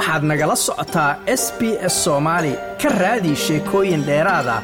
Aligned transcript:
waxaad 0.00 0.22
nagala 0.30 0.56
socotaa 0.66 1.10
s 1.42 1.44
b 1.58 1.60
s 1.92 1.94
soomaali 2.04 2.52
ka 2.82 2.88
raadi 3.02 3.32
sheekooyin 3.44 4.02
dheeraada 4.08 4.56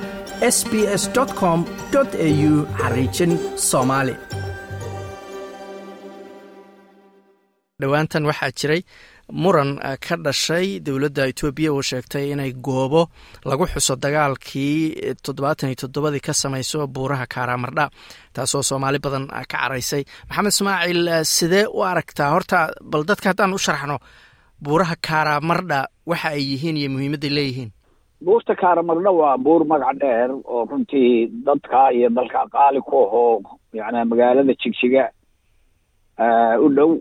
s 0.56 0.58
b 0.70 0.72
s 1.02 1.04
com 1.40 1.60
au 1.96 2.54
xariijin 2.80 3.32
soomaali 3.70 4.14
dhowaantan 7.80 8.24
waxaa 8.30 8.50
jiray 8.58 8.80
muran 9.42 9.70
ka 10.06 10.14
dhashay 10.24 10.66
dowladda 10.86 11.22
etoobiya 11.30 11.70
oo 11.72 11.82
sheegtay 11.90 12.24
inay 12.32 12.52
goobo 12.66 13.02
lagu 13.50 13.64
xuso 13.72 13.94
dagaalkii 14.04 14.76
toddobaatan 15.24 15.68
iyo 15.70 15.78
toddobadii 15.82 16.24
ka 16.26 16.32
samayso 16.42 16.78
buuraha 16.94 17.26
kaaraamardha 17.34 17.84
taasoo 18.34 18.62
soomaali 18.70 18.98
badan 19.04 19.24
ka 19.28 19.44
caraysay. 19.52 20.02
Maxamed 20.28 20.52
ismaaciil 20.54 21.00
sidee 21.36 21.64
u 21.76 21.78
aragtaa? 21.90 22.30
Horta 22.34 22.58
bal 22.90 23.02
dadka 23.08 23.26
haddaan 23.30 23.54
u 23.56 23.58
sharaxno 23.66 23.98
buuraha 24.62 24.96
kaaraamardha 25.08 25.86
waxa 26.06 26.28
ay 26.36 26.42
yihiin 26.52 26.76
iyo 26.76 26.90
muhiimadday 26.90 27.30
leeyihiin? 27.30 27.70
Buurta 28.24 28.54
kaaramarna 28.56 29.10
waa 29.10 29.36
buur 29.38 29.64
magac 29.64 29.96
dheer 30.00 30.30
oo 30.32 30.64
runtii 30.64 31.26
dadka 31.46 31.92
iyo 31.92 32.08
dalka 32.10 32.46
qaali 32.52 32.80
ku 32.80 32.96
ahoo 33.04 33.42
yani 33.72 34.04
magaalada 34.08 34.54
jigjiga 34.54 35.10
u 36.64 36.68
dhow. 36.76 36.92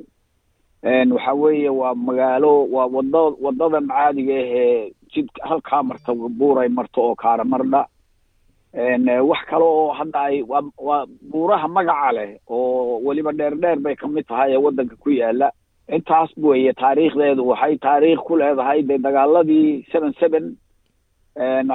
Waxa 1.13 1.33
weeye 1.33 1.69
waa 1.69 1.95
magaalo 1.95 2.65
waa 2.73 2.85
wada 2.87 3.19
waddada 3.43 3.81
macaadiga 3.81 4.33
ahee 4.43 4.91
jid 5.13 5.27
halkaa 5.43 5.83
marta 5.83 6.13
buuray 6.13 6.69
marto 6.69 7.01
oo 7.01 7.15
kaaramarna 7.15 7.85
wax 9.29 9.39
kale 9.49 9.63
oo 9.63 9.93
hadda 9.93 10.19
ay 10.21 10.41
waa 10.43 10.61
waa 10.77 11.05
buuraha 11.31 11.67
magaca 11.67 12.11
leh 12.11 12.37
oo 12.49 12.99
weliba 13.05 13.31
dheer 13.31 13.55
dheer 13.55 13.79
bay 13.79 13.95
ka 13.95 14.07
mid 14.07 14.27
tahay 14.27 14.51
ee 14.53 14.57
waddanka 14.65 14.95
ku 14.99 15.09
yaalla 15.09 15.49
intaas 15.89 16.29
weye 16.37 16.73
taariikhdeedu 16.73 17.45
waxay 17.47 17.77
taariikh 17.77 18.21
ku 18.27 18.35
leedahay 18.37 18.81
dee 18.83 18.97
dagaaladii 18.97 19.85
seven 19.91 20.13
seven 20.19 20.55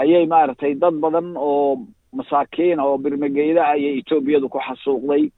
ayay 0.02 0.26
maaragtay 0.26 0.74
dad 0.74 0.94
badan 1.00 1.34
oo 1.36 1.78
masaakiina 2.12 2.82
oo 2.84 2.98
birmageyda 2.98 3.62
ayay 3.68 3.98
etoobiyadu 4.00 4.48
ku 4.48 4.58
xasuuqday. 4.58 5.30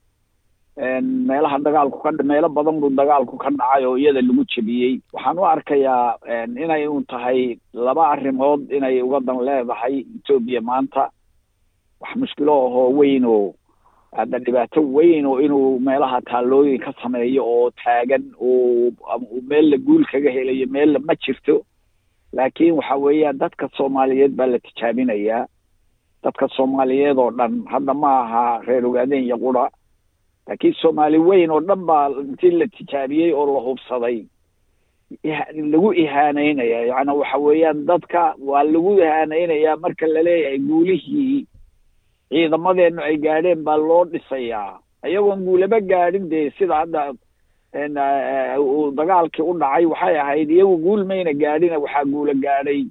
Meelaha 1.29 1.59
dagaalku 1.61 1.98
ka 2.03 2.11
meelo 2.25 2.48
badan 2.48 2.81
buu 2.81 2.89
dagaalku 2.91 3.37
ka 3.37 3.51
dhacay 3.51 3.84
oo 3.84 3.97
iyada 4.01 4.23
lagu 4.23 4.45
jebiyey. 4.48 5.01
Waxaan 5.12 5.39
u 5.39 5.45
arkayaa 5.45 6.17
inay 6.57 6.86
un 6.89 7.05
tahay 7.05 7.59
laba 7.75 8.09
arrimood 8.12 8.70
inay 8.73 9.03
uga 9.03 9.20
dan 9.20 9.45
leedahay 9.45 10.01
etoobiya 10.17 10.61
maanta. 10.64 11.11
Wax 12.01 12.17
mushkilo 12.17 12.53
ahoo 12.67 12.89
weyn 12.97 13.25
oo 13.29 13.53
hadda 14.17 14.39
dhibaato 14.39 14.81
weyn 14.97 15.27
oo 15.27 15.41
inuu 15.41 15.79
meelaha 15.81 16.21
taallooyin 16.21 16.79
ka 16.85 16.93
sameeyo 17.03 17.43
oo 17.47 17.71
taagan 17.71 18.25
oo 18.41 18.93
meel 19.49 19.71
la 19.71 19.77
guul 19.79 20.05
kaga 20.13 20.31
helayo 20.31 20.67
meella 20.67 20.99
ma 20.99 21.15
jirto. 21.15 21.63
Laakiin 22.33 22.75
waxa 22.79 22.97
weeyaan 22.97 23.39
dadka 23.39 23.69
soomaaliyeed 23.77 24.33
baa 24.37 24.47
la 24.47 24.59
tijaabinayaa 24.59 25.47
dadka 26.25 26.49
soomaaliyeed 26.57 27.19
oo 27.19 27.31
dhan 27.31 27.63
hadda 27.73 27.95
ma 27.95 28.11
aha 28.23 28.45
reer 28.67 28.87
ogaadeen 28.87 29.25
iyo 29.25 29.39
qura. 29.39 29.71
Laakiin 30.47 30.75
soomaali 30.81 31.19
weyn 31.19 31.51
oo 31.51 31.61
dhan 31.61 31.83
baa 31.89 32.09
intii 32.11 32.51
la 32.51 32.67
tijaabiyey 32.67 33.33
oo 33.33 33.47
la 33.55 33.61
hubsaday. 33.61 34.25
Lagu 35.73 35.93
ihaaneynaya 35.93 36.81
yacni 36.91 37.13
waxa 37.21 37.39
weeyaan 37.39 37.85
dadka 37.87 38.35
waa 38.39 38.63
lagu 38.65 38.93
ihaaneynayaa 38.99 39.77
marka 39.77 40.07
la 40.07 40.23
leeyahay 40.23 40.59
guulihii 40.59 41.47
ciidamadeenu 42.33 43.01
ay 43.09 43.17
gaadheen 43.25 43.63
baa 43.67 43.77
loo 43.77 44.05
dhisayaa. 44.13 44.79
Iyagoon 45.09 45.45
guulaba 45.47 45.79
gaadhin 45.81 46.29
dee 46.33 46.51
sida 46.59 46.75
hadda 46.81 47.03
dagaalkii 48.99 49.43
u 49.43 49.55
dhacay 49.59 49.85
waxay 49.87 50.17
ahayd 50.21 50.51
iyagu 50.51 50.77
guul 50.85 51.05
mayna 51.05 51.33
gaadhina 51.33 51.79
waxaa 51.79 52.05
guula 52.05 52.35
gaadhay. 52.35 52.85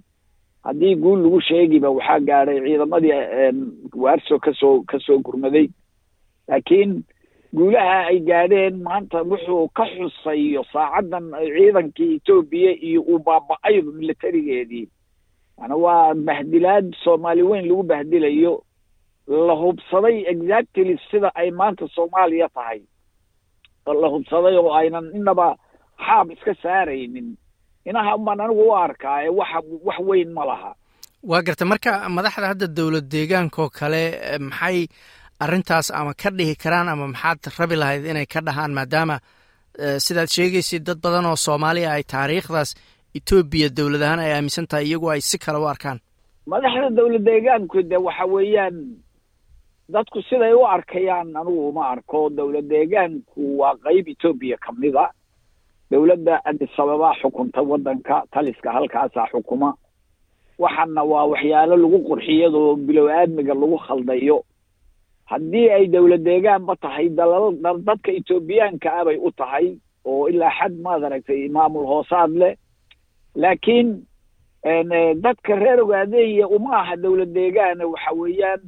Haddii 0.63 0.95
guul 0.95 1.19
lagu 1.23 1.41
sheegiba 1.41 1.89
waxaa 1.89 2.19
gaadhay 2.19 2.59
ciidamadii 2.65 3.13
waarso 3.95 4.39
ka 4.39 4.53
soo 4.53 4.81
ka 4.89 4.99
soo 4.99 5.17
gurmaday. 5.19 5.67
Laakiin 6.47 7.03
guulaha 7.53 8.05
ay 8.11 8.19
gaadheen 8.19 8.81
maanta 8.83 9.23
wuxuu 9.23 9.67
ka 9.77 9.85
xusayo 9.85 10.63
saacaddan 10.73 11.31
ciidankii 11.55 12.15
etoobiya 12.15 12.71
iyo 12.87 13.01
uu 13.01 13.19
baaba-ayba 13.19 13.91
militarigeedii. 13.91 14.87
Yani 15.61 15.73
waa 15.73 16.13
bahdilaad 16.13 16.93
soomaali 17.03 17.43
weyn 17.43 17.67
lagu 17.67 17.83
bahdilayo 17.83 18.63
la 19.27 19.53
hubsaday 19.61 20.17
exactly 20.33 20.95
sida 21.11 21.29
ay 21.35 21.49
maanta 21.59 21.85
soomaaliya 21.95 22.47
tahay. 22.55 22.79
La 24.01 24.07
hubsaday 24.13 24.55
oo 24.61 24.71
aynan 24.79 25.05
inaba 25.19 25.47
xaab 26.05 26.27
iska 26.35 26.53
saaraynin. 26.63 27.27
Inaha 27.89 28.13
baan 28.25 28.39
anigu 28.45 28.63
u 28.69 28.75
arkaa 28.85 29.17
ee 29.25 29.29
waxa 29.39 29.59
wax 29.87 29.99
weyn 30.09 30.29
ma 30.37 30.43
laha. 30.49 30.71
Waa 31.29 31.41
garta 31.47 31.65
marka 31.71 31.91
madaxda 32.17 32.47
hadda 32.51 32.67
dowlad 32.77 33.07
deegaankaoo 33.13 33.69
kale 33.79 34.03
maxay 34.49 34.77
arrintaas 35.43 35.87
ama 35.99 36.13
ka 36.21 36.29
dhihi 36.37 36.55
karaan 36.63 36.89
ama 36.93 37.07
maxaad 37.13 37.39
rabi 37.59 37.75
lahayd 37.81 38.05
inay 38.11 38.25
ka 38.33 38.39
dhahaan? 38.47 38.71
Maadaama 38.77 39.15
sidaad 40.05 40.29
sheegaysid 40.35 40.83
dad 40.87 40.99
badan 41.03 41.25
oo 41.29 41.35
soomaaliya 41.45 41.89
ay 41.97 42.03
taariikhdaas 42.13 42.69
etoobiya 43.17 43.69
dowlad 43.77 44.01
ahaan 44.05 44.19
ay 44.25 44.31
aaminsan 44.33 44.67
tahay 44.69 44.85
iyagu 44.89 45.07
ay 45.13 45.21
si 45.29 45.37
kale 45.43 45.57
u 45.63 45.67
arkaan. 45.73 45.99
Madaxda 46.51 46.89
dowlad 46.99 47.23
deegaanku 47.29 47.77
de 47.91 47.97
waxa 48.07 48.25
weeyaan 48.33 48.75
dadku 49.93 50.21
siday 50.29 50.53
u 50.53 50.63
arkayaan 50.75 51.35
anigu 51.39 51.69
uma 51.69 51.83
arko 51.93 52.29
dowlad 52.29 52.67
deegaanku 52.71 53.41
waa 53.59 53.75
qeyb 53.85 54.07
etoobiya 54.13 54.57
ka 54.57 54.71
mid 54.81 54.95
a 54.95 55.07
dowladda 55.91 56.35
addis 56.49 56.73
ababa 56.79 57.09
xukunta 57.21 57.61
waddanka 57.61 58.23
taliska 58.31 58.71
halkaasaa 58.71 59.27
xukuma. 59.31 59.73
Waxana 60.59 61.03
waa 61.03 61.25
waxyaalo 61.31 61.75
lagu 61.77 61.99
qurxiyadoo 62.07 62.75
bilow 62.87 63.07
aadmiga 63.09 63.53
lagu 63.53 63.77
khaldayo. 63.85 64.37
Haddii 65.31 65.69
ay 65.69 65.87
dowlad 65.87 66.23
deegaanba 66.23 66.75
tahay 66.75 67.09
dalal 67.09 67.55
dadka 67.87 68.11
etoobiyaanka 68.19 68.87
ah 68.99 69.03
bay 69.05 69.17
u 69.17 69.31
tahay 69.31 69.75
oo 70.05 70.27
ilaa 70.31 70.51
xad 70.59 70.73
maad 70.83 71.03
aragtay 71.03 71.49
maamul 71.49 71.85
hoosaad 71.91 72.31
leh. 72.41 72.55
Laakiin 73.35 73.89
dadka 75.23 75.55
reer 75.55 75.79
ogaadeeya 75.83 76.47
uma 76.47 76.77
aha 76.81 76.95
dowlad 77.03 77.33
deegaana 77.33 77.87
waxa 77.87 78.11
weeyaan 78.21 78.61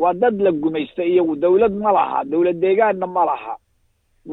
waa 0.00 0.14
dad 0.22 0.36
la 0.44 0.50
gumaysta 0.62 1.02
iyagu 1.04 1.34
dowlad 1.36 1.74
ma 1.84 1.90
laha 1.92 2.18
dowlad 2.24 2.58
deegaanna 2.62 3.06
ma 3.06 3.24
laha. 3.30 3.54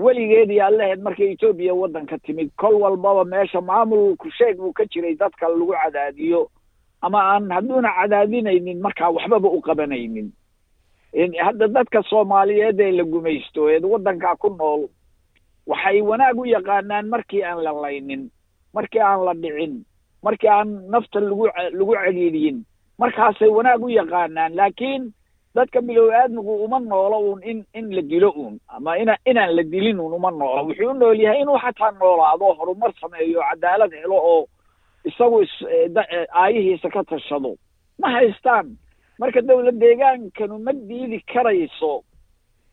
Weligeed 0.04 0.50
yaa 0.60 0.70
laheyd 0.78 1.02
markay 1.06 1.30
etoobiya 1.34 1.74
waddanka 1.82 2.18
timid 2.26 2.50
kol 2.62 2.76
walbaba 2.84 3.24
meesha 3.26 3.62
maamulku 3.62 4.28
sheeg 4.38 4.58
buu 4.58 4.74
ka 4.78 4.84
jiray 4.92 5.16
dadka 5.16 5.48
lagu 5.50 5.68
cadaadiyo. 5.74 6.42
Ama 7.02 7.20
aan 7.32 7.52
hadduuna 7.56 7.90
cadaadinaynin 7.98 8.80
markaa 8.86 9.10
waxbaba 9.16 9.50
u 9.50 9.62
qabanaynin. 9.62 10.28
Hadda 11.46 11.68
dadka 11.68 12.04
soomaaliyeed 12.10 12.80
ee 12.80 12.92
la 12.92 13.04
gumaysto 13.04 13.70
ee 13.72 13.80
waddankaa 13.94 14.36
ku 14.36 14.50
nool 14.60 14.82
waxay 15.68 16.02
wanaag 16.02 16.38
u 16.40 16.46
yaqaanaan 16.46 17.08
markii 17.14 17.44
aan 17.44 17.64
la 17.64 17.72
laynin 17.84 18.30
markii 18.74 19.00
aan 19.02 19.24
la 19.26 19.34
dhicin 19.34 19.74
markii 20.24 20.50
aan 20.50 20.70
nafta 20.92 21.20
lagu 21.20 21.48
lagu 21.80 21.94
celiiliyin 22.04 22.58
markaasay 23.00 23.50
wanaag 23.58 23.82
u 23.84 23.90
yaqaanaan 23.90 24.56
laakiin 24.56 25.04
dadka 25.57 25.81
bilow 25.88 26.07
aadmigu 26.19 26.53
uma 26.66 26.79
noolo 26.79 27.18
uun 27.28 27.41
in 27.51 27.59
in 27.79 27.88
la 27.95 28.01
dilo 28.12 28.29
uun 28.41 28.56
ama 28.75 28.97
ina 29.01 29.16
inaan 29.31 29.56
la 29.57 29.63
dilin 29.63 30.00
uun 30.00 30.13
uma 30.18 30.31
noolo. 30.31 30.62
Wuxuu 30.68 30.90
u 30.90 30.94
nool 30.94 31.19
yahay 31.23 31.41
inuu 31.41 31.57
xataa 31.63 31.91
noolaado 32.00 32.53
horumar 32.59 32.91
sameeyo 33.01 33.41
cadaalad 33.50 33.91
helo 34.01 34.18
oo 34.31 34.45
isagu 35.09 35.40
aayihiisa 36.41 36.90
ka 36.90 37.03
tashado. 37.03 37.56
Ma 38.00 38.07
haystaan? 38.16 38.78
Marka 39.19 39.41
dowlad 39.41 39.79
deegaankanu 39.81 40.59
ma 40.66 40.73
diidi 40.73 41.19
karayso 41.34 41.94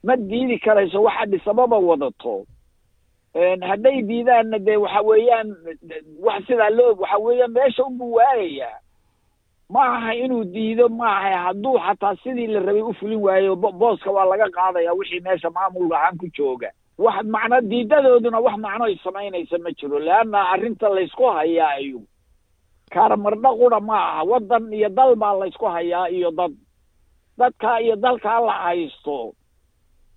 ma 0.07 0.17
diidi 0.17 0.59
karayso 0.59 1.03
waxa 1.07 1.27
dhisababa 1.33 1.79
wadato. 1.89 2.35
Hadday 3.69 4.03
diidaanna 4.09 4.59
dee 4.67 4.77
waxa 4.85 5.01
weeyaan 5.09 5.49
wax 6.27 6.43
sidaa 6.47 6.71
loo 6.71 6.95
waxa 7.03 7.19
weeyaan 7.27 7.53
meesha 7.57 7.83
unbuu 7.89 8.13
waayayaa 8.19 8.79
ma 9.71 9.83
aha 9.97 10.15
inuu 10.15 10.45
diido 10.45 10.89
ma 10.89 11.09
aha 11.19 11.39
hadduu 11.47 11.79
xataa 11.87 12.15
sidii 12.23 12.47
la 12.47 12.61
rabay 12.61 12.83
u 12.83 12.93
fulin 12.95 13.21
waayo 13.27 13.57
booska 13.57 14.11
waa 14.11 14.25
laga 14.31 14.49
qaadaya 14.57 14.93
wixii 14.99 15.21
meesha 15.21 15.51
maamul 15.51 15.93
ahaan 15.95 16.17
ku 16.19 16.27
jooga. 16.37 16.71
Wax 16.99 17.25
macno 17.25 17.61
diidadooduna 17.61 18.39
wax 18.41 18.57
macno 18.65 18.85
ay 18.85 18.97
samaynaysa 19.05 19.59
ma 19.59 19.71
jiro 19.79 19.99
leanna 19.99 20.41
arrinta 20.53 20.89
laysku 20.89 21.25
hayaa 21.37 21.71
ayu 21.81 22.01
karamardha 22.93 23.51
qura 23.61 23.81
ma 23.81 23.97
aha 24.11 24.23
waddan 24.31 24.73
iyo 24.73 24.89
dal 24.89 25.17
baa 25.17 25.35
laysku 25.41 25.67
hayaa 25.67 26.09
iyo 26.11 26.31
dad. 26.31 26.53
Dadkaa 27.39 27.79
iyo 27.81 27.97
dalkaa 27.97 28.41
la 28.47 28.53
haysto 28.53 29.33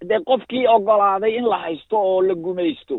dee 0.05 0.19
qofkii 0.27 0.67
ogolaaday 0.67 1.33
in 1.39 1.45
la 1.49 1.57
haysto 1.57 1.97
oo 1.97 2.21
la 2.21 2.35
gumaysto. 2.35 2.97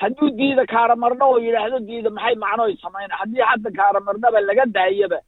Hadduu 0.00 0.30
diida 0.38 0.64
kaaramarna 0.66 1.24
oo 1.26 1.38
yidhaahdo 1.44 1.78
diida 1.88 2.10
maxay 2.10 2.34
macno 2.44 2.62
ay 2.70 2.76
samayna 2.82 3.14
haddii 3.20 3.44
hadda 3.50 3.70
kaaramarnaba 3.78 4.40
laga 4.40 4.64
daayaba 4.66 5.18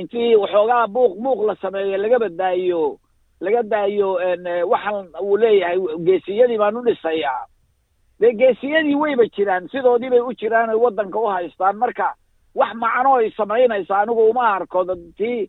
intii 0.00 0.36
waxoogaa 0.42 0.86
buuq 0.94 1.12
buuq 1.24 1.40
la 1.48 1.54
sameeyo 1.62 1.96
lagaba 2.04 2.28
daayo 2.40 2.82
laga 3.44 3.62
daayo 3.72 4.08
waxaan 4.72 5.06
uu 5.26 5.36
leeyahay 5.42 5.78
geesiyadii 6.06 6.58
baan 6.62 6.76
u 6.76 6.82
dhisayaa. 6.86 7.42
Dee 8.20 8.32
geesiyadii 8.40 8.94
wayba 9.02 9.24
jiraan 9.36 9.68
sidoodii 9.72 10.10
bay 10.12 10.20
u 10.28 10.32
jiraan 10.40 10.70
oy 10.74 10.80
waddanka 10.84 11.18
u 11.18 11.26
haystaan. 11.36 11.76
Marka 11.82 12.08
wax 12.54 12.72
macno 12.82 13.14
ay 13.20 13.30
samaynaysa 13.36 13.94
anigu 14.00 14.22
uma 14.30 14.44
arko 14.56 14.84
tii 15.18 15.48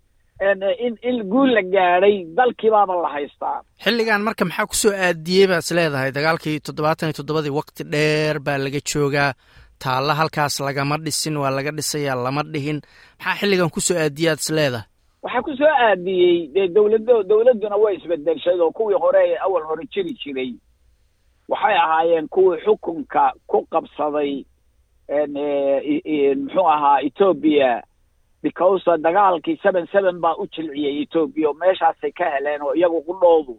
in 0.86 0.96
in 1.10 1.18
guul 1.32 1.50
la 1.54 1.62
gaadhay 1.74 2.16
dalkii 2.38 2.72
baaba 2.76 2.96
la 3.04 3.10
haystaa 3.16 3.58
xilligan 3.84 4.22
marka 4.28 4.46
maxaa 4.46 4.66
ku 4.72 4.76
soo 4.76 4.94
aadiyey 5.08 5.48
baad 5.52 5.64
is 5.66 5.72
leedahay? 5.78 6.12
Dagaalkii 6.18 6.60
toddobaatan 6.68 7.10
iyo 7.10 7.18
toddobadii 7.20 7.54
wakti 7.60 7.84
dheer 7.94 8.40
baa 8.46 8.58
laga 8.58 8.80
joogaa 8.92 9.32
taalla 9.84 10.14
halkaas 10.20 10.60
lagama 10.68 10.98
dhisin 11.06 11.38
waa 11.42 11.50
laga 11.58 11.72
dhisayaa 11.78 12.16
lama 12.26 12.44
dhihin. 12.54 12.80
Maxaa 13.20 13.36
xilligan 13.40 13.70
ku 13.76 13.80
soo 13.88 13.98
aadiyey 14.04 14.30
aad 14.32 14.40
is 14.44 14.50
leedahay? 14.58 14.86
Waxaa 15.24 15.42
ku 15.48 15.52
soo 15.60 15.72
aadiyey 15.88 16.48
dee 16.54 16.68
dowlado 16.76 17.16
dowladduna 17.30 17.78
way 17.84 17.96
isbedelshay 17.98 18.58
oo 18.60 18.72
kuwii 18.78 19.00
hore 19.04 19.24
awal 19.46 19.64
hore 19.70 19.84
jiri 19.94 20.14
jiray. 20.22 20.52
Waxay 21.52 21.76
ahaayeen 21.84 22.28
kuwii 22.34 22.62
xukunka 22.66 23.24
ku 23.48 23.58
qabsaday 23.72 24.32
muxuu 26.44 26.68
ahaa 26.76 27.00
etoobiya 27.08 27.84
because 28.44 28.84
dagaalkii 29.06 29.60
seven 29.64 29.88
seven 29.92 30.20
baa 30.24 30.36
u 30.42 30.48
jilciyey 30.54 31.02
etoobiya 31.04 31.50
oo 31.50 31.54
meeshaasay 31.62 32.12
ka 32.12 32.26
heleen 32.34 32.62
oo 32.62 32.74
iyagu 32.76 33.02
qudhoodu 33.08 33.54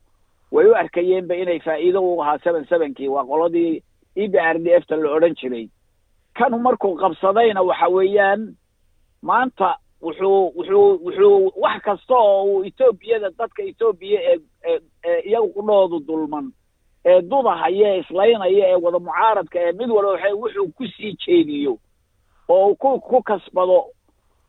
way 0.53 0.67
u 0.67 0.75
arkayeenba 0.75 1.35
inay 1.37 1.61
faa'iido 1.67 2.01
u 2.03 2.23
ahaa 2.23 2.39
seven 2.45 2.65
sevenkii 2.71 3.09
waa 3.09 3.25
qoladii 3.31 3.83
e 4.17 4.29
b 4.29 4.35
r 4.39 4.59
d 4.59 4.67
f 4.81 4.87
ta 4.89 4.97
la 4.97 5.11
odhan 5.17 5.35
jiray 5.41 5.69
kanu 6.38 6.58
markuu 6.58 6.94
qabsadayna 7.02 7.62
waxa 7.62 7.88
weeyaan 7.88 8.40
maanta 9.23 9.76
wuxuu 10.02 10.52
wuxuu 10.56 10.99
wuxuu 11.05 11.52
wax 11.62 11.82
kasta 11.82 12.14
oo 12.14 12.44
uu 12.44 12.64
etoobiyada 12.69 13.31
dadka 13.38 13.62
etoobiya 13.70 14.20
ee 14.32 14.38
ee 15.11 15.20
iyagu 15.29 16.00
dulman 16.08 16.46
ee 17.05 17.20
dudahaya 17.31 17.90
islaynaya 18.00 18.64
ee 18.70 18.75
wada 18.84 18.99
mucaaradka 18.99 19.58
ee 19.67 19.73
mid 19.73 19.90
walba 19.90 20.11
waxa 20.12 20.34
wuxuu 20.40 20.69
ku 20.76 20.84
sii 20.96 21.12
jeediyo 21.26 21.73
oo 22.49 22.75
ku 22.75 23.00
ku 23.00 23.23
kasbado 23.23 23.79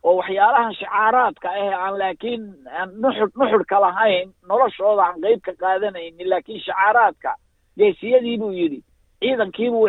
oo 0.02 0.14
waxyaalahan 0.20 0.74
shicaaraadka 0.74 1.48
ah 1.50 1.86
aan 1.86 1.98
laakiin 2.00 2.42
aan 2.78 2.88
nuxur 3.02 3.28
nuxurka 3.38 3.76
lahayn 3.84 4.28
noloshooda 4.48 5.02
aan 5.06 5.20
qeyb 5.24 5.40
ka 5.46 5.52
qaadanaynin 5.62 6.28
laakiin 6.32 6.60
shicaaraadka 6.66 7.34
geesiyadii 7.78 8.36
buu 8.38 8.52
yidhi 8.52 8.80
ciidankiibuu 9.20 9.86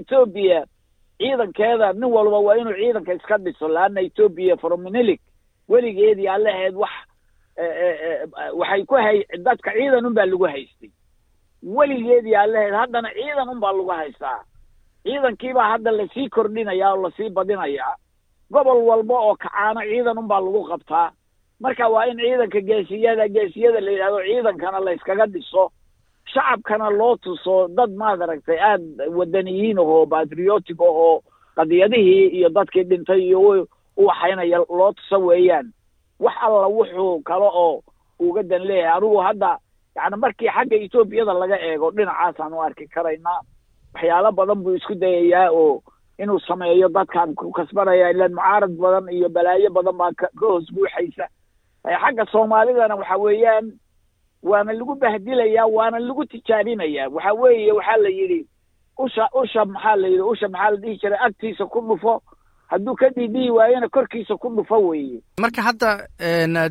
etoobiya 0.00 0.64
ciidankeeda 1.18 1.92
nin 1.92 2.10
walba 2.16 2.38
waa 2.46 2.56
inuu 2.60 2.74
ciidanka 2.80 3.12
iska 3.14 3.38
dhiso 3.38 3.68
laanna 3.68 4.00
etoobiya 4.00 4.56
forominilik 4.56 5.20
weligeedii 5.68 6.28
lahayd 6.44 6.74
wax 6.82 6.90
waxay 8.60 8.84
ku 8.86 8.94
hay 8.94 9.24
dadka 9.44 9.70
ciidan 9.72 10.06
un 10.06 10.14
baa 10.14 10.26
lagu 10.26 10.44
haystay. 10.46 10.90
Weligeedii 11.62 12.30
lahayd 12.52 12.74
haddana 12.74 13.10
ciidan 13.14 13.48
un 13.48 13.60
baa 13.60 13.72
lagu 13.72 13.90
haystaa. 13.90 14.40
Ciidankiibaa 15.04 15.70
hadda 15.72 15.90
la 15.90 16.06
sii 16.14 16.28
kordhinayaa 16.28 16.92
oo 16.94 17.02
la 17.02 17.10
sii 17.16 17.30
badinayaa 17.30 17.94
gobol 18.50 18.78
walba 18.88 19.14
oo 19.20 19.34
kacaano 19.36 19.80
ciidan 19.80 20.18
un 20.18 20.28
baa 20.28 20.40
lagu 20.40 20.64
qabtaa. 20.70 21.10
Marka 21.60 21.88
waa 21.88 22.06
in 22.06 22.18
ciidanka 22.18 22.60
geesiyada 22.60 23.28
geesiyada 23.28 23.80
la 23.80 23.90
yidhahdo 23.90 24.20
ciidankana 24.22 24.80
la 24.80 24.92
yskaga 24.92 25.26
dhiso 25.26 25.70
shacabkana 26.32 26.90
loo 26.90 27.16
tuso 27.16 27.68
dad 27.68 27.90
maad 28.00 28.22
aragtay 28.22 28.58
aada 28.60 29.04
wadaniyiin 29.18 29.78
ahoo 29.78 30.06
batriotic 30.06 30.80
ahoo 30.80 31.22
qadiyadihii 31.56 32.26
iyo 32.38 32.48
dadkii 32.48 32.84
dhintay 32.84 33.20
iyo 33.28 33.40
u 33.96 34.06
waxaynaya 34.06 34.58
loo 34.78 34.92
tuso 34.92 35.18
weeyaan. 35.26 35.72
Wax 36.20 36.34
alla 36.42 36.66
wuxuu 36.68 37.20
kale 37.22 37.48
oo 37.52 37.82
uga 38.18 38.42
dan 38.42 38.62
leeyahay. 38.62 38.96
Anigu 38.98 39.16
hadda 39.26 39.58
yani 39.96 40.16
markii 40.16 40.48
xagga 40.48 40.76
etoobiyada 40.76 41.32
laga 41.34 41.56
eego 41.60 41.90
dhinacaasaan 41.90 42.52
u 42.52 42.60
arki 42.62 42.86
karaynaa 42.88 43.40
waxyaalo 43.94 44.32
badan 44.32 44.62
buu 44.62 44.74
isku 44.78 44.94
dayayaa 44.94 45.50
oo 45.50 45.82
inuu 46.18 46.38
sameeyo 46.40 46.88
dadkan 46.88 47.34
ku 47.34 47.50
kasbanaya 47.52 48.10
ilaan 48.10 48.34
mucaarad 48.34 48.74
badan 48.78 49.08
iyo 49.12 49.28
balaayo 49.28 49.70
badan 49.70 49.96
baa 49.98 50.12
ka 50.18 50.26
hoos 50.40 50.66
buuxaysa 50.74 51.26
xagga 52.02 52.24
soomaalidana 52.32 52.94
waxa 52.96 53.16
weeyaan 53.16 53.72
waana 54.42 54.72
lagu 54.72 54.94
bahdilayaa 54.94 55.66
waana 55.76 55.98
lagu 55.98 56.24
tijaabinayaa 56.24 57.08
waxa 57.14 57.32
weeye 57.32 57.72
waxaa 57.72 57.96
la 58.04 58.08
yidhi 58.18 58.40
usha 58.98 59.24
usha 59.42 59.64
maxaa 59.64 59.96
la 59.96 60.08
yidhi 60.08 60.22
usha 60.32 60.48
maxaa 60.48 60.70
la 60.70 60.76
dhihi 60.82 60.96
jiray? 61.00 61.18
Agtiisa 61.26 61.64
ku 61.66 61.80
dhufo. 61.88 62.14
Hadduu 62.70 62.94
ka 63.00 63.08
dhiidhihi 63.08 63.50
waayona 63.50 63.88
korkiisa 63.88 64.36
ku 64.36 64.48
dhufo 64.56 64.76
weeye. 64.88 65.18
Marka 65.40 65.62
hadda 65.62 65.90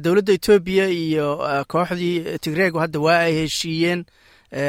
dowladda 0.03 0.33
etoobiya 0.37 0.85
iyo 0.89 1.27
kooxdii 1.71 2.37
tigreegu 2.43 2.77
hadda 2.83 2.99
waa 2.99 3.19
ay 3.27 3.33
heshiiyeen 3.41 4.05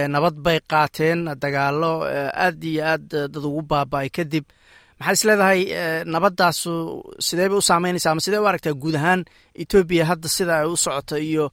nabad 0.08 0.34
bay 0.44 0.58
qaateen. 0.70 1.20
Dagaalo 1.42 1.92
aad 2.44 2.64
iyo 2.64 2.84
aad 2.92 3.08
dad 3.08 3.36
ugu 3.36 3.62
baaba-ay 3.62 4.08
kadib. 4.16 4.44
Maxaad 5.00 5.14
is 5.16 5.24
leedahay 5.28 5.60
nabaddaasu 6.12 6.72
sidee 7.26 7.48
bay 7.48 7.58
u 7.58 7.62
saameynaysaa 7.62 8.10
ama 8.12 8.20
sidee 8.24 8.38
u 8.42 8.46
aragtaa 8.48 8.72
guud 8.82 8.94
ahaan 8.98 9.24
etoobiya 9.54 10.04
hadda 10.10 10.28
sida 10.28 10.54
ay 10.60 10.66
u 10.66 10.76
socoto 10.76 11.18
iyo 11.18 11.50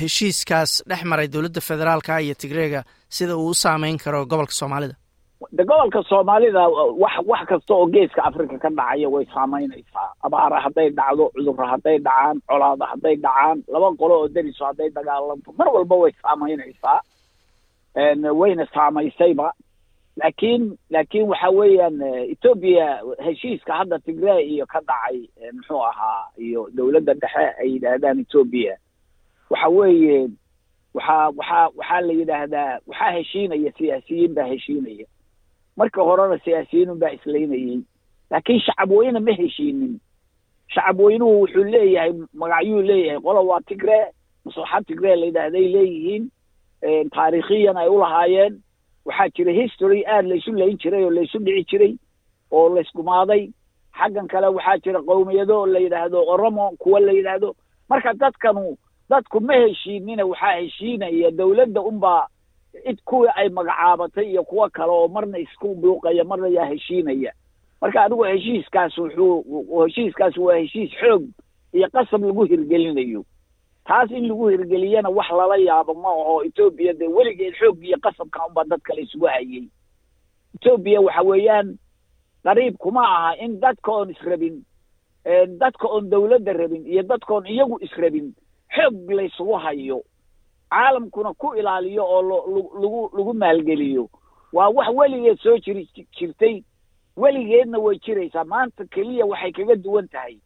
heshiiskaas 0.00 0.82
dhex 0.88 1.02
maray 1.04 1.28
dowladda 1.28 1.60
federaalka 1.60 2.20
iyo 2.20 2.34
tigreega 2.34 2.82
sida 3.08 3.36
uu 3.36 3.48
u 3.48 3.54
saameyn 3.54 3.98
karo 3.98 4.24
gobolka 4.26 4.52
soomaalida? 4.52 4.94
De 5.52 5.64
gobolka 5.64 6.02
soomaalida 6.08 6.68
wax 7.02 7.14
wax 7.26 7.46
kasta 7.48 7.74
oo 7.74 7.86
geeska 7.86 8.22
africa 8.24 8.58
ka 8.62 8.68
dhacaya 8.70 9.08
way 9.08 9.24
saameynaysaa 9.34 10.08
abaara 10.26 10.60
hadday 10.64 10.88
dhacdo 10.90 11.30
cudurra 11.34 11.66
hadday 11.72 11.98
dhacaan 11.98 12.40
colaada 12.48 12.86
hadday 12.92 13.16
dhacaan 13.16 13.62
laba 13.72 13.88
qolo 14.00 14.14
oo 14.20 14.28
deriso 14.28 14.64
hadday 14.64 14.90
dagaalanto 14.90 15.52
mar 15.58 15.68
walba 15.74 15.96
way 16.02 16.12
saameynaysaa 16.22 17.00
wayna 18.40 18.66
saamaysayba. 18.74 19.52
Laakiin 20.20 20.62
laakiin 20.90 21.26
waxa 21.30 21.48
weeyaan 21.58 21.96
etoobiya 22.34 22.86
heshiiska 23.26 23.72
hadda 23.78 23.98
tigree 23.98 24.42
iyo 24.52 24.66
ka 24.66 24.80
dhacay 24.80 25.16
muxuu 25.56 25.82
ahaa 25.90 26.24
iyo 26.46 26.68
dowladda 26.76 27.14
dhexe 27.14 27.46
ay 27.62 27.68
yidhaahdaan 27.74 28.20
etoobiya 28.24 28.74
waxa 29.50 29.68
weeye 29.76 30.18
waxaa 30.94 31.28
waxaa 31.38 31.68
waxaa 31.78 32.00
la 32.06 32.12
yidhaahdaa 32.18 32.78
waxaa 32.90 33.10
heshiinaya 33.16 33.72
siyaasiyiin 33.78 34.34
baa 34.34 34.44
heshiinaya. 34.52 35.06
Marka 35.76 36.02
horena 36.08 36.38
siyaasiyiinun 36.44 36.98
baa 37.02 37.10
islaynayey 37.16 37.78
laakiin 38.30 38.60
shacab 38.66 38.90
weyne 38.98 39.20
ma 39.20 39.32
heshiinin. 39.40 39.92
Shacab 40.74 41.00
weynuhu 41.00 41.40
wuxuu 41.42 41.64
leeyahay 41.64 42.12
magacyuu 42.40 42.82
leeyahay 42.88 43.20
qola 43.26 43.40
waa 43.50 43.60
tigree 43.68 44.04
maslaxad 44.44 44.84
tigree 44.88 45.16
la 45.16 45.26
yidhaahday 45.26 45.66
leeyihiin 45.74 46.24
taariikhiyan 47.14 47.76
ay 47.76 47.88
u 47.88 47.98
lahaayeen. 47.98 48.54
Waxaa 49.06 49.28
jira 49.36 49.52
history 49.52 50.04
aada 50.06 50.28
laysu 50.28 50.52
layn 50.52 50.76
jiray 50.82 51.04
oo 51.04 51.10
laysu 51.10 51.38
dhici 51.38 51.64
jiray 51.70 51.92
oo 52.50 52.68
laysgumaaday 52.74 53.42
xaggan 53.98 54.26
kale 54.28 54.46
waxaa 54.56 54.78
jira 54.84 55.00
qowmiyado 55.08 55.66
la 55.66 55.78
yidhaahdo 55.78 56.18
oromo 56.32 56.70
kuwa 56.78 57.00
la 57.00 57.12
yidhaahdo. 57.12 57.54
Marka 57.88 58.12
dadkanu 58.14 58.76
dadku 59.10 59.40
ma 59.40 59.54
heshiinina 59.54 60.24
waxaa 60.26 60.56
heshiinaya 60.60 61.30
dowladda 61.30 61.80
unbaa 61.80 62.26
cid 62.84 62.98
kuwii 63.04 63.30
ay 63.34 63.48
magacaabatay 63.48 64.26
iyo 64.30 64.44
kuwo 64.44 64.68
kale 64.68 64.92
oo 64.92 65.08
marna 65.08 65.38
isku 65.38 65.74
buuqaya 65.74 66.24
marna 66.24 66.48
yaa 66.48 66.64
heshiinaya. 66.72 67.32
Marka 67.80 68.02
anigu 68.04 68.22
heshiiskaas 68.24 68.98
wuxuu 68.98 69.84
heshiiskaas 69.86 70.36
waa 70.36 70.56
heshiis 70.56 70.90
xoog 71.00 71.22
iyo 71.72 71.88
qasab 71.90 72.24
lagu 72.24 72.44
hirgelinayo. 72.44 73.24
Taas 73.86 74.10
in 74.10 74.28
lagu 74.28 74.48
hirgeliyana 74.48 75.08
wax 75.08 75.30
lala 75.30 75.56
yaabo 75.56 75.94
ma 75.94 76.08
aho 76.08 76.44
etoobiya 76.44 76.92
dee 76.92 77.06
weligeed 77.08 77.54
xoog 77.60 77.82
iyo 77.84 77.96
qasabka 78.02 78.46
unbaa 78.46 78.64
dad 78.64 78.80
kale 78.82 79.02
isugu 79.02 79.26
hayay. 79.26 79.64
Etoobiya 80.54 81.00
waxa 81.00 81.22
weeyaan 81.22 81.78
qariib 82.44 82.76
kuma 82.76 83.02
aha 83.08 83.36
in 83.44 83.60
dadka 83.60 83.90
oon 83.92 84.10
israbin 84.10 84.62
dadka 85.58 85.88
oon 85.88 86.10
dowladda 86.10 86.52
rabin 86.52 86.86
iyo 86.86 87.02
dadka 87.02 87.34
oon 87.34 87.46
iyagu 87.46 87.78
israbin 87.80 88.34
xoog 88.74 89.10
laysugu 89.10 89.52
hayo 89.64 90.02
caalamkuna 90.70 91.34
ku 91.34 91.54
ilaaliyo 91.54 92.04
oo 92.04 92.22
lagu 92.22 93.10
lagu 93.16 93.32
maalgeliyo. 93.34 94.08
Waa 94.52 94.68
wax 94.68 94.88
weligeed 94.94 95.38
soo 95.42 95.58
jiri 95.58 95.88
jirtay 96.18 96.62
weligeedna 97.16 97.78
way 97.78 97.98
jiraysaa. 97.98 98.44
Maanta 98.44 98.84
keliya 98.84 99.26
waxay 99.26 99.52
kaga 99.52 99.76
duwan 99.76 100.08
tahay. 100.08 100.36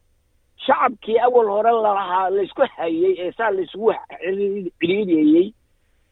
Shacabkii 0.65 1.19
awal 1.19 1.47
hore 1.47 1.71
lalahaa 1.71 2.29
laysku 2.29 2.61
hayey 2.77 3.15
ee 3.19 3.31
saa 3.31 3.51
laysgu 3.51 3.93
ciriiriyeyey 4.79 5.53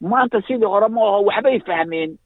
maanta 0.00 0.42
sidii 0.42 0.64
hore 0.66 0.88
ma 0.88 1.00
aho 1.00 1.24
waxbay 1.24 1.60
fahmeen. 1.60 2.18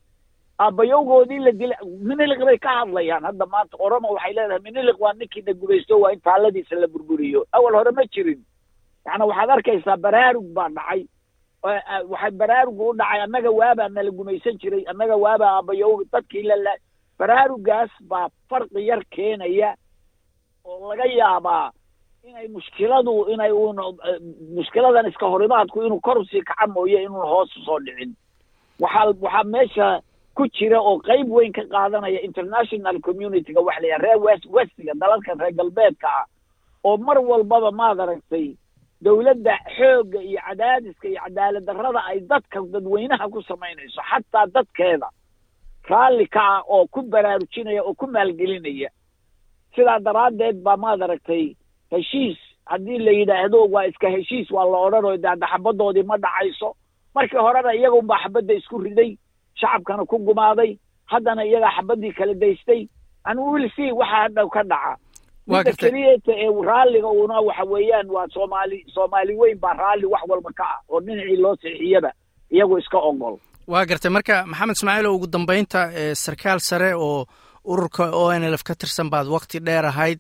Aabbayowgoodii 0.58 1.38
la 1.38 1.52
dila 1.52 1.76
minilik 2.00 2.38
bay 2.44 2.58
ka 2.58 2.68
hadlayaan. 2.80 3.24
Hadda 3.24 3.46
maanta 3.46 3.76
oroma 3.78 4.08
waxay 4.10 4.32
leedahay 4.34 4.60
minilik 4.64 5.00
waa 5.00 5.12
ninkiina 5.12 5.52
gubaysto 5.52 6.00
waa 6.00 6.12
in 6.12 6.20
taalladiisa 6.20 6.76
la 6.76 6.86
burburiyo. 6.86 7.46
Awal 7.52 7.74
hore 7.74 7.90
ma 7.92 8.04
jirin 8.06 8.40
yacni 9.06 9.24
waxaad 9.30 9.50
arkaysaa 9.56 9.96
baraarug 10.04 10.48
baa 10.56 10.68
dhacay. 10.76 11.02
Waxay 12.10 12.30
baraarugu 12.40 12.84
u 12.90 12.94
dhacay. 13.00 13.20
Annaga 13.24 13.50
waabaa 13.60 13.88
nala 13.94 14.10
gumaysan 14.18 14.58
jiray. 14.60 14.82
Annaga 14.90 15.16
waabaa 15.24 15.52
aabbayow 15.56 15.92
dadkii 16.12 16.42
lala 16.50 16.72
baraarugaas 17.18 17.90
baa 18.10 18.28
farqi 18.48 18.86
yar 18.88 19.02
keenaya 19.14 19.70
oo 20.64 20.88
laga 20.90 21.04
yaabaa 21.20 21.70
inay 22.28 22.48
mushkiladu 22.54 23.14
inay 23.32 23.52
uun 23.52 23.76
mushkiladan 24.56 25.06
iska 25.10 25.26
horimaadku 25.32 25.82
inuu 25.86 26.00
kor 26.06 26.18
u 26.18 26.24
sii 26.24 26.42
kaca 26.48 26.66
mooye 26.74 27.02
inuun 27.02 27.26
hoos 27.32 27.56
u 27.56 27.60
soo 27.66 27.78
dhicin. 27.84 28.10
Waxaa 28.80 29.06
waxaa 29.24 29.44
meesha 29.44 29.88
ku 30.36 30.46
jira 30.56 30.80
oo 30.80 30.98
qayb 31.08 31.28
weyn 31.30 31.52
ka 31.52 31.62
qaadanaya 31.72 32.20
international 32.28 33.00
communityga 33.06 33.60
waxa 33.60 33.80
la 33.82 33.86
yidhaha 33.88 34.02
reer 34.04 34.18
west 34.26 34.44
westiga 34.56 34.92
dalalka 35.00 35.34
reer 35.40 35.52
galbeedka 35.58 36.08
ah 36.20 36.26
oo 36.84 36.96
mar 37.06 37.18
walbaba 37.30 37.70
maad 37.80 38.00
aragtay 38.04 38.46
dowladda 39.04 39.54
xoogga 39.76 40.20
iyo 40.22 40.40
cadaadiska 40.46 41.08
iyo 41.08 41.20
cadaalad 41.24 41.64
darrada 41.66 42.00
ay 42.10 42.20
dadka 42.20 42.60
dadweynaha 42.72 43.28
ku 43.28 43.42
samaynayso 43.42 44.00
xataa 44.10 44.46
dadkeeda. 44.54 45.08
Raalli 45.90 46.26
ka 46.26 46.40
ah 46.40 46.62
oo 46.68 46.86
ku 46.90 47.02
baraarujinaya 47.02 47.82
oo 47.84 47.94
ku 47.94 48.06
maalgelinaya. 48.06 48.88
Sidaa 49.74 49.98
daraaddeed 50.00 50.62
baa 50.64 50.76
maad 50.76 51.02
aragtay 51.02 51.54
heshiis 51.92 52.38
haddii 52.66 52.98
la 52.98 53.10
yidhaahdo 53.12 53.68
waa 53.70 53.86
iska 53.86 54.08
heshiis 54.10 54.50
waa 54.50 54.64
la 54.64 54.78
odhanayo 54.86 55.16
de 55.16 55.28
hadda 55.28 55.46
xabadoodii 55.46 56.02
ma 56.02 56.16
dhacayso. 56.18 56.74
Markii 57.14 57.38
horena 57.38 57.74
iyaga 57.74 57.96
unbaa 58.00 58.18
xabadda 58.24 58.54
isku 58.54 58.78
riday 58.82 59.16
shacabkana 59.54 60.04
ku 60.06 60.18
gumaaday. 60.18 60.78
Haddana 61.06 61.44
iyagaa 61.44 61.70
xabaddii 61.76 62.12
kala 62.18 62.34
daystay. 62.34 62.88
An 63.24 63.38
will 63.38 63.68
see 63.76 63.92
waxa 63.92 64.16
hadhow 64.26 64.48
ka 64.48 64.62
dhaca 64.62 64.96
keliyata 65.50 66.32
ee 66.44 66.50
raalliga 66.68 67.08
una 67.24 67.40
waxa 67.48 67.64
weeyaan 67.72 68.08
waa 68.10 68.26
soomaali 68.34 68.78
soomaali 68.94 69.34
weyn 69.40 69.58
baa 69.64 69.72
raalli 69.82 70.06
wax 70.06 70.22
walba 70.28 70.50
ka 70.58 70.64
ah 70.64 70.78
oo 70.88 71.00
dhinacii 71.00 71.36
loo 71.44 71.56
sixiyaba 71.62 72.10
iyagu 72.50 72.78
iska 72.78 72.98
ogol 72.98 73.36
waa 73.66 73.84
gartay. 73.86 74.10
Marka 74.10 74.46
maxamed 74.46 74.76
ismaaciil 74.76 75.06
ugu 75.06 75.26
dambeynta 75.26 75.80
sarkaal 76.14 76.60
sare 76.60 76.94
oo 76.94 77.26
ururka 77.64 78.10
o 78.14 78.32
n 78.34 78.42
lf 78.52 78.62
ka 78.62 78.74
tirsan 78.74 79.10
baad 79.10 79.26
wakti 79.26 79.58
dheer 79.60 79.86
ahayd 79.86 80.18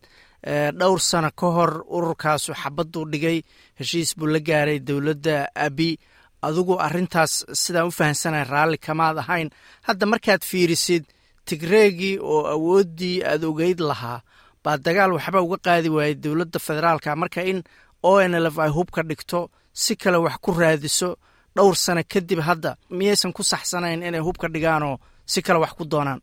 dhowr 0.78 1.00
sano 1.00 1.30
ka 1.40 1.46
hor 1.56 1.72
ururkaasu 1.96 2.54
xabaduu 2.54 3.04
dhigay 3.12 3.42
heshiis 3.78 4.14
buu 4.18 4.26
la 4.26 4.38
gaaray 4.40 4.78
dowladda 4.78 5.48
abi 5.54 5.98
adigu 6.42 6.74
arrintaas 6.86 7.32
sidaan 7.62 7.86
u 7.86 7.90
fahamsanay 7.90 8.44
raalli 8.44 8.78
kamaad 8.78 9.18
ahayn. 9.18 9.50
Hadda 9.86 10.06
markaad 10.06 10.42
fiirisid 10.50 11.04
tigreegii 11.48 12.18
oo 12.22 12.46
awooddii 12.54 13.22
aad 13.24 13.44
ogeyd 13.44 13.80
lahaa 13.80 14.20
baa 14.66 14.76
dagaal 14.86 15.12
waxba 15.16 15.38
uga 15.46 15.56
qaadi 15.66 15.88
waayey 15.96 16.14
dowladda 16.24 16.58
federaalka. 16.66 17.14
Marka 17.22 17.40
in 17.50 17.62
o 18.02 18.18
n 18.18 18.34
lf 18.44 18.56
ay 18.64 18.70
hubka 18.76 19.02
dhigto 19.06 19.40
si 19.72 19.94
kale 20.02 20.18
wax 20.26 20.36
ku 20.44 20.50
raadiso. 20.60 21.10
Dhowr 21.56 21.76
sano 21.84 22.02
kadib 22.12 22.40
hadda 22.48 22.70
miyaysan 22.98 23.32
ku 23.32 23.42
saxsanayn 23.42 24.02
inay 24.02 24.20
hubka 24.26 24.46
dhigaanoo 24.54 24.96
si 25.32 25.38
kale 25.46 25.58
wax 25.64 25.72
ku 25.78 25.84
doonaan? 25.92 26.20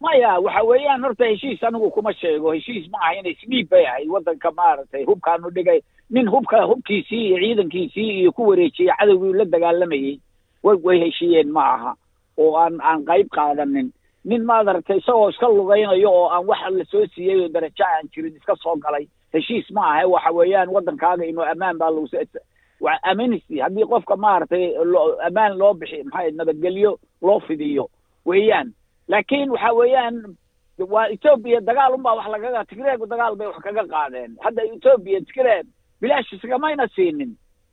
Maya 0.00 0.30
waxa 0.44 0.62
weeyaan 0.68 1.02
horta 1.04 1.24
heshiis 1.30 1.62
anigu 1.66 1.90
kuma 1.94 2.12
sheego. 2.20 2.52
Heshiis 2.56 2.84
ma 2.92 2.98
aha 3.02 3.12
inay 3.20 3.34
sliib 3.40 3.68
bay 3.72 3.84
ahayd 3.90 4.08
waddanka 4.14 4.48
maaragtay 4.58 5.04
hubkaanu 5.08 5.50
dhigay. 5.56 5.80
Nin 6.10 6.28
hubka 6.32 6.62
hubkiisii 6.70 7.22
iyo 7.28 7.36
ciidankiisii 7.42 8.10
iyo 8.20 8.30
ku 8.32 8.42
wareejiyey 8.48 8.92
cadowgii 8.98 9.32
la 9.38 9.44
dagaalamayey 9.44 10.14
way 10.64 10.76
way 10.86 10.98
heshiiyeen 11.04 11.50
ma 11.56 11.64
aha. 11.74 11.92
Oo 12.38 12.56
aan 12.62 12.76
aan 12.88 13.00
qayb 13.08 13.28
qaadanin 13.36 13.88
nin 14.30 14.42
maaragtay 14.48 14.98
isagoo 15.00 15.28
iska 15.32 15.46
lugaynayo 15.48 16.10
oo 16.18 16.26
aan 16.34 16.46
wax 16.50 16.60
la 16.78 16.84
soo 16.92 17.04
siiyey 17.14 17.40
oo 17.44 17.48
darajo 17.54 17.84
aan 17.86 18.08
jirin 18.12 18.36
iska 18.36 18.56
soo 18.62 18.76
galay. 18.84 19.06
Heshiis 19.34 19.70
ma 19.76 19.82
aha 19.92 20.06
waxa 20.14 20.30
weeyaan 20.38 20.68
waddankaaga 20.74 21.24
inuu 21.30 21.44
ammaan 21.52 21.78
baa 21.78 21.90
lagu 21.90 22.08
amnesty 23.10 23.58
haddii 23.64 23.86
qofka 23.92 24.16
maaragtay 24.16 24.64
ammaan 25.26 25.58
loo 25.58 25.74
bixi 25.74 26.02
maxay 26.04 26.30
nabadgelyo 26.32 26.92
loo 27.22 27.40
fidiyo 27.46 27.84
weeyaan. 28.26 28.68
Laakiin 29.08 29.50
waxa 29.50 29.72
weeyaan 29.78 30.16
waa 30.92 31.06
etoobiya 31.14 31.60
dagaal 31.60 31.94
unbaa 31.94 32.14
wax 32.18 32.28
lagaga 32.34 32.64
tigreegu 32.64 33.06
dagaal 33.06 33.36
bay 33.36 33.46
wax 33.46 33.58
kaga 33.64 33.84
qaadeen. 33.92 34.36
Hadda 34.44 34.62
etoobiya 34.74 35.20
tigreeg 35.20 35.66
bilaash 36.00 36.32
iskamayna 36.32 36.86
siinin. 36.94 37.32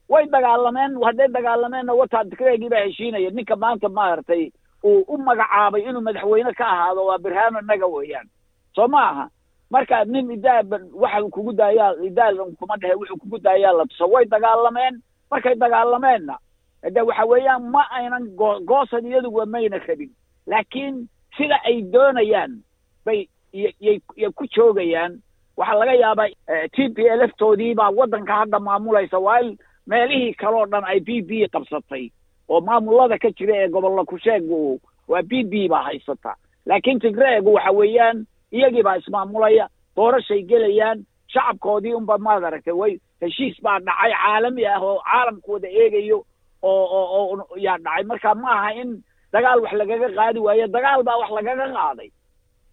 Way 0.09 0.25
dagaalameen 0.31 0.91
hadday 1.03 1.27
dagaalameenna 1.27 1.93
wataa 1.93 2.23
tigreegii 2.31 2.69
baa 2.69 2.85
heshiinaya. 2.87 3.29
Ninka 3.31 3.55
maanta 3.55 3.89
maaragtay 3.89 4.51
uu 4.83 5.01
u 5.07 5.17
magacaabay 5.17 5.81
inuu 5.89 6.01
madaxweyne 6.01 6.53
ka 6.53 6.65
ahaado 6.67 7.05
waa 7.05 7.17
birhaano 7.17 7.61
naga 7.61 7.87
weeyaan. 7.87 8.27
Soo 8.75 8.87
ma 8.87 9.01
aha 9.09 9.25
marka 9.71 10.05
nin 10.05 10.31
idaa 10.31 10.61
waxa 10.93 11.29
kugu 11.33 11.53
daayaa 11.53 11.95
idaal 12.07 12.37
kuma 12.59 12.75
dhehe 12.81 12.93
wuxuu 12.99 13.17
kugu 13.21 13.37
daayaa 13.39 13.73
la 13.77 13.85
tuso. 13.85 14.05
Way 14.13 14.25
dagaalameen. 14.25 15.01
Markay 15.31 15.55
dagaalameenna 15.55 16.35
de 16.95 17.01
waxa 17.01 17.25
weeyaan 17.25 17.63
ma 17.73 17.83
aynan 17.97 18.25
go 18.35 18.59
goosan 18.59 19.05
iyaduwa 19.05 19.45
mayna 19.45 19.77
rabin. 19.87 20.11
Laakiin 20.47 21.07
sida 21.37 21.57
ay 21.65 21.81
doonayaan 21.93 22.61
bay 23.05 23.27
yay 23.53 23.73
yay 24.15 24.31
ku 24.35 24.45
joogayaan. 24.55 25.19
Waxaa 25.57 25.79
laga 25.79 25.93
yaabaa 25.93 26.29
t 26.75 26.89
p 26.95 26.97
l 27.07 27.21
f 27.27 27.31
toodii 27.37 27.73
baa 27.75 27.89
waddanka 27.89 28.33
hadda 28.35 28.59
maamulaysa 28.59 29.17
waail 29.19 29.57
meelihii 29.87 30.33
kaleo 30.33 30.65
dhan 30.65 30.83
ay 30.85 30.99
b 30.99 31.21
b 31.21 31.47
qabsatay 31.53 32.09
oo 32.49 32.61
maamulada 32.61 33.17
ka 33.23 33.29
jira 33.37 33.55
ee 33.63 33.67
gobolla 33.75 34.03
kusheegu 34.05 34.79
waa 35.07 35.21
b 35.29 35.43
b 35.51 35.67
baa 35.71 35.83
haysata. 35.87 36.35
Laakiin 36.65 36.99
tigreegu 36.99 37.53
waxa 37.53 37.71
weeyaan 37.71 38.25
iyagii 38.51 38.83
baa 38.83 38.95
ismaamulaya 39.01 39.67
doorashay 39.95 40.41
gelayaan 40.43 41.05
shacabkoodii 41.33 41.93
unba 41.93 42.17
maad 42.17 42.43
aragtay 42.43 42.73
way 42.81 42.93
heshiis 43.21 43.57
baa 43.65 43.79
dhacay 43.79 44.11
caalami 44.13 44.65
ah 44.65 44.79
oo 44.83 44.99
caalamku 45.07 45.49
wada 45.55 45.67
eegayo 45.69 46.19
oo 46.61 46.85
oo 46.99 47.05
oo 47.15 47.57
yaa 47.65 47.77
dhacay. 47.77 48.03
Marka 48.03 48.35
ma 48.35 48.51
aha 48.57 48.71
in 48.81 48.89
dagaal 49.33 49.59
wax 49.63 49.73
lagaga 49.81 50.09
qaadi 50.17 50.39
waayo 50.45 50.67
dagaal 50.75 51.03
baa 51.07 51.17
wax 51.21 51.31
lagaga 51.37 51.67
qaaday. 51.77 52.09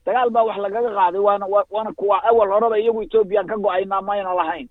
Dagaal 0.07 0.31
baa 0.35 0.43
wax 0.49 0.59
lagaga 0.65 0.91
qaaday 0.99 1.21
waana 1.27 1.47
waana 1.75 1.93
kuwa 1.99 2.17
awal 2.29 2.49
horeba 2.55 2.79
iyagu 2.79 3.03
ethoobiyan 3.07 3.47
ka 3.51 3.57
go'aynaa 3.65 4.03
mayna 4.09 4.35
lahayn 4.41 4.69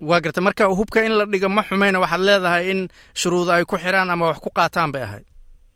waa 0.00 0.20
garta 0.20 0.40
marka 0.40 0.64
hubka 0.66 1.04
in 1.04 1.12
la 1.18 1.24
dhigo 1.24 1.48
ma 1.48 1.62
xumayna 1.62 2.00
waxaad 2.00 2.20
leedahay 2.20 2.70
in 2.70 2.88
shuruudo 3.14 3.50
ay 3.52 3.64
ku 3.64 3.76
xiraan 3.76 4.10
ama 4.10 4.26
wax 4.30 4.38
ku 4.40 4.50
qaataan 4.50 4.92
bay 4.92 5.02
ahayd. 5.02 5.24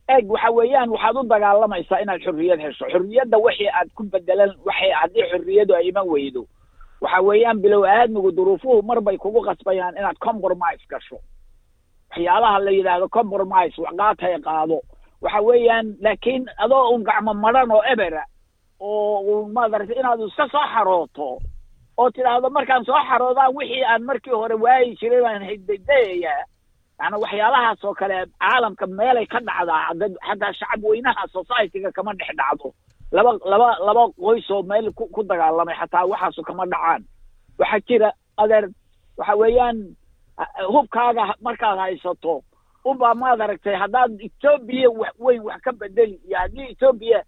Eeg 0.09 0.27
waxa 0.31 0.51
weeyaan 0.53 0.91
waxaad 0.91 1.17
u 1.17 1.23
dagaalamaysaa 1.29 2.03
inaad 2.03 2.21
xorriyad 2.25 2.61
hesho. 2.61 2.85
Xorriyadda 2.93 3.37
wixii 3.39 3.69
aad 3.73 3.89
ku 3.95 4.03
bedelan 4.05 4.53
waxay 4.67 4.91
haddii 5.01 5.25
xorriyadu 5.33 5.75
ay 5.75 5.89
iman 5.89 6.07
weydo. 6.09 6.43
Waxa 7.01 7.21
weeyaan 7.23 7.59
bilow 7.63 7.85
aadmigu 7.87 8.33
duruufuhu 8.33 8.83
mar 8.83 9.01
bay 9.01 9.17
kugu 9.17 9.41
qasbayaan 9.47 9.97
inaad 9.97 10.19
compromise 10.21 10.85
gasho. 10.91 11.19
Waxyaalaha 12.11 12.59
la 12.65 12.71
yidhaahdo 12.71 13.09
compromise 13.09 13.75
waxqaatay 13.79 14.41
qaado. 14.45 14.81
Waxa 15.23 15.41
weeyaan 15.41 15.97
laakiin 16.01 16.45
adoo 16.59 16.95
un 16.95 17.03
gacmo 17.05 17.35
madran 17.35 17.71
oo 17.71 17.83
ebera 17.93 18.25
oo 18.81 19.43
un 19.45 19.53
maaragtay 19.53 19.97
inaad 20.01 20.21
iska 20.29 20.49
soo 20.53 20.67
xarooto 20.75 21.39
oo 22.01 22.09
tidhaahdo 22.17 22.49
markaan 22.57 22.85
soo 22.89 23.01
xaroodaan 23.09 23.55
wixii 23.59 23.85
aan 23.93 24.03
markii 24.09 24.33
hore 24.41 24.55
waayi 24.65 24.97
jiray 25.01 25.23
baan 25.27 25.43
hiddayayaa 25.51 26.45
yani 27.01 27.17
waxyaalahaas 27.25 27.85
oo 27.89 27.95
kale 28.01 28.17
caalamka 28.43 28.87
meelay 28.99 29.27
ka 29.33 29.39
dhacdaa 29.49 29.95
xataa 30.29 30.53
shacab 30.59 30.85
weynaha 30.91 31.23
societyga 31.37 31.91
kama 31.97 32.13
dhex 32.19 32.29
dhacdo. 32.41 32.69
Laba 33.17 33.31
laba 33.53 33.69
laba 33.87 34.03
qoys 34.23 34.49
oo 34.55 34.63
meel 34.71 34.87
ku 34.99 35.05
ku 35.15 35.23
dagaalamay 35.31 35.77
xataa 35.81 36.05
waxaasu 36.13 36.43
kama 36.49 36.65
dhacaan. 36.73 37.03
Waxaa 37.61 37.81
jira 37.89 38.11
adeer 38.43 38.65
waxa 39.19 39.35
weeyaan 39.41 39.79
hubkaaga 40.75 41.35
markaad 41.47 41.79
haysato 41.79 42.43
unbaa 42.85 43.15
maad 43.15 43.41
aragtay 43.45 43.77
haddaad 43.83 44.13
etoobiya 44.27 44.89
wax 45.01 45.15
weyn 45.25 45.43
wax 45.49 45.61
ka 45.65 45.73
bedeli 45.81 46.17
iyo 46.29 46.39
haddii 46.43 46.69
etoobiya 46.73 47.21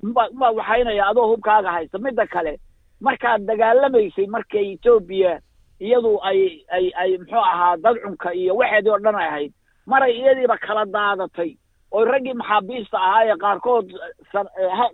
qunbaa 0.00 0.26
unbaa 0.32 0.50
waxaynaya 0.58 1.04
adoo 1.10 1.26
hubkaaga 1.32 1.70
haysta. 1.76 1.98
Midda 1.98 2.26
kale 2.26 2.52
markaad 3.00 3.42
dagaalamaysay 3.48 4.26
markay 4.26 4.66
etoobiya 4.74 5.32
iyadu 5.80 6.12
ay 6.28 6.40
ay 6.76 6.86
ay 7.02 7.10
muxuu 7.18 7.44
ahaa 7.52 7.76
dadcunka 7.84 8.32
iyo 8.34 8.56
waxeedii 8.60 8.90
oo 8.94 8.98
dhan 9.04 9.16
ay 9.16 9.26
ahayd 9.28 9.52
maray 9.86 10.12
iyadiiba 10.18 10.56
kala 10.58 10.84
daadatay. 10.84 11.56
Oo 11.92 12.04
raggii 12.04 12.34
maxaabiista 12.40 12.98
ahaa 12.98 13.24
ee 13.26 13.36
qaarkood 13.44 13.88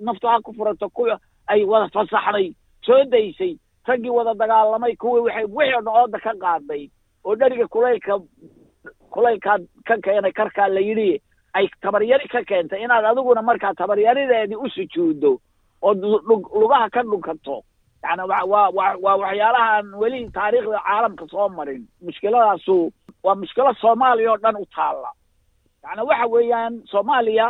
naftu 0.07 0.27
ha 0.29 0.41
ku 0.41 0.53
furato 0.55 0.89
kuwa 0.89 1.19
ay 1.47 1.65
wada 1.65 1.89
fasaxday 1.97 2.55
soo 2.87 3.05
daysay 3.05 3.53
raggii 3.87 4.11
wada 4.11 4.35
dagaalamay 4.35 4.97
kuwii 4.97 5.21
waxay 5.27 5.45
wixii 5.45 5.75
o 5.75 5.81
dhan 5.83 5.95
ooda 6.03 6.19
ka 6.19 6.33
qaaday. 6.45 6.89
Oo 7.25 7.35
dheriga 7.37 7.67
kulaylka 7.69 8.19
kulaylkaa 9.11 9.59
ka 9.87 9.97
keenay 10.05 10.33
karkaa 10.33 10.69
la 10.69 10.81
yidhi 10.81 11.21
ay 11.55 11.69
tabaryari 11.83 12.29
ka 12.29 12.43
keentay 12.45 12.83
inaad 12.85 13.05
adiguna 13.05 13.43
markaa 13.43 13.75
tabaryarideedii 13.75 14.57
u 14.57 14.69
sujuuddo 14.71 15.39
ood 15.83 15.99
lugaha 16.55 16.89
ka 16.91 17.03
dhunkato 17.03 17.63
yani 18.09 18.23
wa 18.31 18.39
wa 18.53 18.63
wa 18.79 18.87
waa 19.05 19.17
waxyaalaha 19.23 19.71
aan 19.77 19.95
weli 20.01 20.21
taariikhda 20.37 20.81
caalamka 20.87 21.27
soo 21.33 21.49
marin. 21.49 21.83
Mushkiladaasu 22.05 22.93
waa 23.25 23.35
mushkilo 23.41 23.75
soomaaliya 23.81 24.31
oo 24.33 24.37
dhan 24.43 24.57
u 24.57 24.67
taalla. 24.77 25.11
Yani 25.85 26.03
waxa 26.09 26.27
weeyaan 26.35 26.75
soomaaliya 26.91 27.47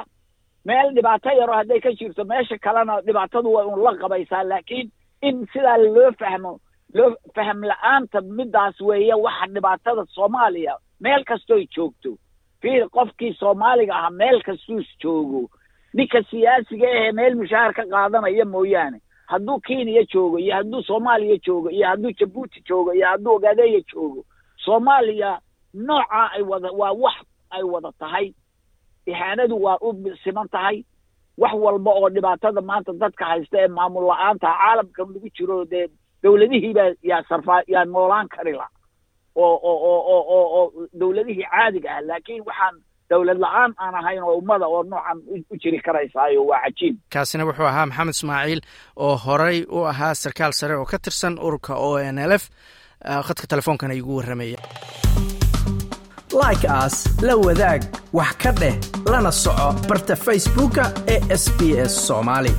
meel 0.65 0.89
dhibaato 0.95 1.31
yaro 1.41 1.53
hadday 1.55 1.81
ka 1.81 1.91
jirto 1.99 2.25
meesha 2.25 2.59
kalena 2.59 3.01
dhibaatadu 3.07 3.53
way 3.55 3.67
un 3.67 3.83
la 3.85 3.93
qabaysaa 4.03 4.43
laakiin 4.51 4.89
in 5.23 5.47
sidaa 5.53 5.77
loo 5.79 6.11
fahmo 6.21 6.53
loo 6.95 7.11
faham 7.35 7.61
la'aanta 7.71 8.21
midaas 8.39 8.81
weeye 8.81 9.15
waxa 9.27 9.47
dhibaatada 9.55 10.05
soomaaliya 10.17 10.75
meel 11.01 11.25
kastoy 11.25 11.67
joogto. 11.75 12.11
Fiir 12.63 12.89
qofkii 12.97 13.33
soomaaliga 13.41 13.95
ahaa 13.99 14.11
meel 14.11 14.43
kastuus 14.43 14.87
joogo. 15.03 15.43
Ninka 15.95 16.23
siyaasiga 16.31 16.87
ahee 16.89 17.13
meel 17.13 17.35
mushaahar 17.41 17.73
ka 17.75 17.85
qaadanaya 17.93 18.45
mooyaane 18.45 18.99
hadduu 19.31 19.59
kenya 19.67 20.03
joogo 20.13 20.39
iyo 20.39 20.55
hadduu 20.59 20.83
soomaaliya 20.89 21.37
joogo 21.47 21.71
iyo 21.71 21.87
hadduu 21.91 22.11
jabuuti 22.19 22.59
joogo 22.69 22.91
iyo 22.95 23.07
hadduu 23.11 23.35
ogadeya 23.39 23.81
joogo 23.93 24.25
soomaaliya 24.65 25.31
noocaa 25.75 26.27
ay 26.37 26.43
wada 26.43 26.71
waa 26.81 26.93
wax 26.93 27.15
ay 27.51 27.63
wada 27.63 27.93
tahay. 27.99 28.33
Ihaanadu 29.07 29.63
waa 29.63 29.79
u 29.81 29.91
siman 30.25 30.49
tahay. 30.49 30.85
Wax 31.39 31.53
walba 31.55 31.91
oo 31.93 32.09
dhibaatada 32.11 32.61
maanta 32.61 32.93
dadka 32.93 33.25
haysta 33.31 33.57
ee 33.63 33.69
maamul 33.69 34.07
la'aanta 34.11 34.47
caalamkan 34.59 35.07
lagu 35.15 35.29
jiro 35.37 35.65
dee 35.65 35.87
dowladihiibaa 36.23 36.91
yaa 37.11 37.23
sarfaa 37.29 37.63
yaa 37.67 37.85
noolaan 37.85 38.29
kari 38.29 38.53
la 38.53 38.67
oo 39.37 39.55
oo 39.71 39.77
oo 39.91 40.01
oo 40.15 40.23
oo 40.37 40.47
oo 40.59 40.87
dowladihii 41.01 41.45
caadiga 41.53 41.91
ah. 41.97 42.01
Laakiin 42.09 42.43
waxaan 42.47 42.77
dowlad 43.11 43.39
la'aan 43.45 43.73
aan 43.85 43.95
ahayn 44.01 44.23
oo 44.23 44.35
ummada 44.41 44.67
oo 44.67 44.83
noocan 44.83 45.19
u 45.53 45.57
jiri 45.63 45.79
karaysaayo 45.87 46.41
waa 46.51 46.61
cajiib. 46.65 46.97
Kaasina 47.15 47.45
wuxuu 47.49 47.67
ahaa 47.73 47.87
maxamed 47.91 48.15
ismaaciil 48.19 48.61
oo 48.97 49.15
horey 49.25 49.59
u 49.77 49.85
ahaa 49.93 50.15
sarkaal 50.23 50.53
sare 50.61 50.75
oo 50.77 50.85
ka 50.93 50.99
tirsan 50.99 51.35
ururka 51.47 51.75
o 51.89 51.99
n 51.99 52.19
l 52.31 52.33
f 52.43 52.45
khadka 53.27 53.47
telefoonkan 53.53 53.93
igu 53.99 54.17
warramaya 54.19 54.59
like 56.43 56.67
aas 56.69 56.97
la 57.27 57.35
wadaag 57.47 57.81
wax 58.19 58.33
ka 58.43 58.51
dheh 58.61 58.75
lana 59.13 59.33
soco 59.45 59.69
barta 59.89 60.15
facebooka 60.27 60.85
ee 61.15 61.21
sb 61.43 61.61
s 61.91 61.93
soomaali 62.09 62.53